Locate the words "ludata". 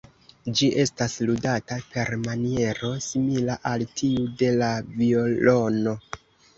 1.31-1.77